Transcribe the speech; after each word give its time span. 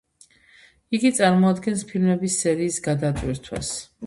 იგი 0.99 1.11
წარმოადგენს 1.19 1.83
ფილმების 1.93 2.39
სერიის 2.47 2.81
გადატვირთვას. 2.89 3.73